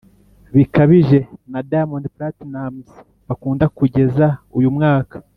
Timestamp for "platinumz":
2.15-2.85